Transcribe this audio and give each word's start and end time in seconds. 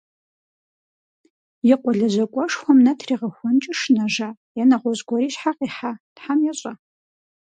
И 1.71 1.75
къуэ 1.81 1.91
лэжьакӀуэшхуэм 1.99 2.79
нэ 2.85 2.93
тригъэхуэнкӀэ 2.99 3.73
шынэжа, 3.79 4.29
е 4.61 4.63
нэгъуэщӀ 4.69 5.03
гуэр 5.07 5.23
и 5.27 5.29
щхьэ 5.33 5.51
къихьа, 5.57 5.91
Тхьэм 6.15 6.39
ещӏэ. 6.51 6.73